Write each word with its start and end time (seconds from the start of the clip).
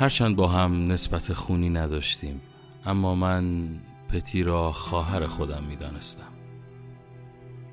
هرچند 0.00 0.36
با 0.36 0.48
هم 0.48 0.92
نسبت 0.92 1.32
خونی 1.32 1.68
نداشتیم 1.68 2.40
اما 2.86 3.14
من 3.14 3.68
پتی 4.08 4.42
را 4.42 4.72
خواهر 4.72 5.26
خودم 5.26 5.62
می 5.64 5.76
دانستم. 5.76 6.32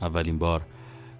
اولین 0.01 0.37
بار 0.37 0.61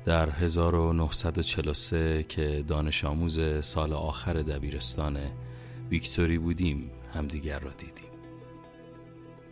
در 0.05 0.30
1943 0.30 2.23
که 2.23 2.63
دانش 2.67 3.05
آموز 3.05 3.39
سال 3.61 3.93
آخر 3.93 4.33
دبیرستان 4.33 5.17
ویکتوری 5.89 6.38
بودیم 6.38 6.91
همدیگر 7.13 7.59
را 7.59 7.72
دیدیم 7.72 8.11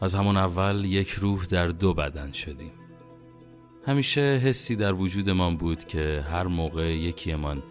از 0.02 0.16
همون 0.16 0.38
اول 0.38 0.86
یک 0.86 1.10
روح 1.10 1.46
در 1.46 1.68
دو 1.68 1.94
بدن 1.94 2.32
شدیم 2.32 2.72
همیشه 3.88 4.22
حسی 4.22 4.76
در 4.76 4.94
وجودمان 4.94 5.58
بود 5.58 5.88
که 5.88 6.26
هر 6.30 6.48
موقع 6.48 6.98
یکیمان 6.98 7.64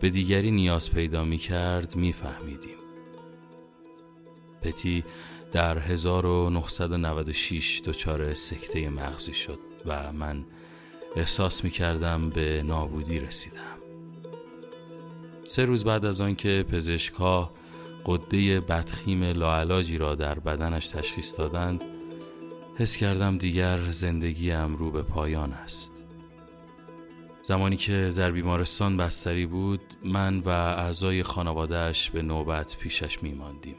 به 0.00 0.10
دیگری 0.10 0.50
نیاز 0.50 0.92
پیدا 0.92 1.24
می 1.24 1.38
کرد 1.38 1.96
می 1.96 2.12
فهمیدیم. 2.12 2.83
پتی 4.64 5.04
در 5.52 5.78
1996 5.78 7.82
دچار 7.84 8.34
سکته 8.34 8.88
مغزی 8.88 9.34
شد 9.34 9.58
و 9.86 10.12
من 10.12 10.44
احساس 11.16 11.64
می 11.64 11.70
کردم 11.70 12.30
به 12.30 12.62
نابودی 12.62 13.20
رسیدم. 13.20 13.60
سه 15.44 15.64
روز 15.64 15.84
بعد 15.84 16.04
از 16.04 16.20
آنکه 16.20 16.64
پزشکها 16.72 17.50
قده 18.06 18.60
بدخیم 18.60 19.24
لاعلاجی 19.24 19.98
را 19.98 20.14
در 20.14 20.38
بدنش 20.38 20.88
تشخیص 20.88 21.38
دادند 21.38 21.84
حس 22.76 22.96
کردم 22.96 23.38
دیگر 23.38 23.90
زندگیم 23.90 24.76
رو 24.76 24.90
به 24.90 25.02
پایان 25.02 25.52
است 25.52 26.04
زمانی 27.42 27.76
که 27.76 28.12
در 28.16 28.30
بیمارستان 28.30 28.96
بستری 28.96 29.46
بود 29.46 29.80
من 30.04 30.38
و 30.38 30.48
اعضای 30.48 31.22
خانوادهش 31.22 32.10
به 32.10 32.22
نوبت 32.22 32.76
پیشش 32.76 33.22
میماندیم 33.22 33.76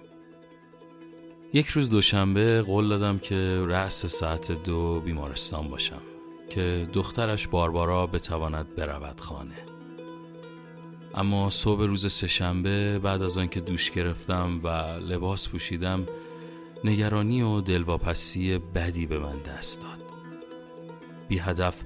یک 1.53 1.67
روز 1.67 1.89
دوشنبه 1.89 2.61
قول 2.61 2.89
دادم 2.89 3.17
که 3.19 3.65
رأس 3.67 4.05
ساعت 4.05 4.51
دو 4.51 4.99
بیمارستان 4.99 5.67
باشم 5.67 6.01
که 6.49 6.89
دخترش 6.93 7.47
باربارا 7.47 8.07
بتواند 8.07 8.75
برود 8.75 9.19
خانه. 9.19 9.66
اما 11.16 11.49
صبح 11.49 11.83
روز 11.83 12.11
سهشنبه 12.11 12.99
بعد 12.99 13.21
از 13.21 13.38
آنکه 13.38 13.59
دوش 13.59 13.91
گرفتم 13.91 14.59
و 14.63 14.67
لباس 14.99 15.49
پوشیدم 15.49 16.05
نگرانی 16.83 17.41
و 17.41 17.61
دلواپسی 17.61 18.57
بدی 18.57 19.05
به 19.05 19.19
من 19.19 19.38
دست 19.39 19.81
داد. 19.81 20.00
بی 21.27 21.39
هدف 21.39 21.83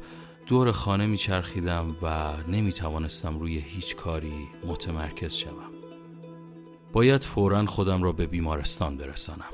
دور 0.47 0.71
خانه 0.71 1.05
میچرخیدم 1.05 1.95
و 2.01 2.33
نمی 2.47 2.71
توانستم 2.71 3.39
روی 3.39 3.59
هیچ 3.59 3.95
کاری 3.95 4.47
متمرکز 4.65 5.33
شوم. 5.33 5.78
باید 6.93 7.23
فورا 7.23 7.65
خودم 7.65 8.03
را 8.03 8.11
به 8.11 8.27
بیمارستان 8.27 8.97
برسانم. 8.97 9.53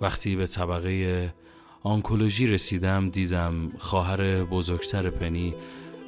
وقتی 0.00 0.36
به 0.36 0.46
طبقه 0.46 1.34
آنکولوژی 1.82 2.46
رسیدم 2.46 3.08
دیدم 3.08 3.72
خواهر 3.78 4.44
بزرگتر 4.44 5.10
پنی 5.10 5.54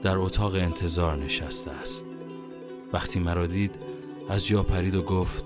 در 0.02 0.16
اتاق 0.16 0.54
انتظار 0.54 1.16
نشسته 1.16 1.70
است. 1.70 2.06
وقتی 2.92 3.20
مرا 3.20 3.46
دید 3.46 3.74
از 4.28 4.46
جا 4.46 4.62
پرید 4.62 4.94
و 4.94 5.02
گفت 5.02 5.44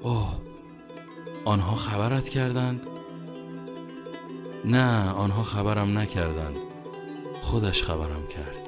اوه 0.00 0.40
آنها 1.44 1.76
خبرت 1.76 2.28
کردند؟ 2.28 2.86
نه 4.64 5.10
آنها 5.10 5.42
خبرم 5.42 5.98
نکردند. 5.98 6.56
خودش 7.42 7.82
خبرم 7.82 8.26
کرد. 8.28 8.65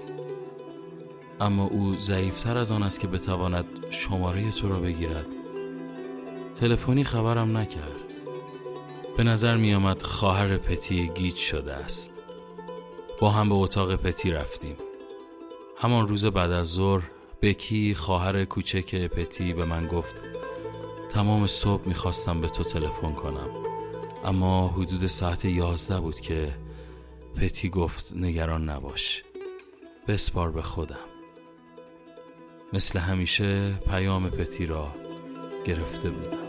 اما 1.41 1.65
او 1.65 1.99
ضعیفتر 1.99 2.59
از 2.59 2.73
آن 2.73 2.83
است 2.83 3.01
که 3.01 3.07
بتواند 3.07 3.65
شماره 3.91 4.51
تو 4.51 4.69
را 4.69 4.81
بگیرد. 4.81 5.27
تلفنی 6.55 7.05
خبرم 7.05 7.57
نکرد. 7.57 8.01
به 9.17 9.25
نظر 9.25 9.57
می 9.57 9.75
آمد 9.75 10.03
خواهر 10.03 10.57
پتی 10.57 11.09
گیج 11.09 11.37
شده 11.37 11.75
است. 11.75 12.13
با 13.21 13.31
هم 13.31 13.49
به 13.49 13.55
اتاق 13.55 13.97
پتی 13.97 14.31
رفتیم. 14.31 14.77
همان 15.77 16.09
روز 16.09 16.27
بعد 16.27 16.51
از 16.51 16.67
ظهر 16.67 17.03
بکی 17.43 17.95
خواهر 17.95 18.45
کوچک 18.45 18.95
پتی 18.95 19.53
به 19.53 19.65
من 19.65 19.87
گفت 19.87 20.23
تمام 21.11 21.47
صبح 21.47 21.89
می‌خواستم 21.89 22.41
به 22.41 22.49
تو 22.49 22.65
تلفن 22.65 23.13
کنم. 23.13 23.51
اما 24.25 24.69
حدود 24.69 25.07
ساعت 25.07 25.45
یازده 25.45 26.01
بود 26.01 26.21
که 26.21 26.55
پتی 27.37 27.69
گفت 27.69 28.13
نگران 28.17 28.69
نباش. 28.69 29.25
بسپار 30.09 30.51
به 30.51 30.63
خودم. 30.63 31.18
مثل 32.73 32.99
همیشه 32.99 33.73
پیام 33.91 34.31
پتی 34.31 34.67
را 34.67 34.89
گرفته 35.65 36.11
بودم. 36.11 36.48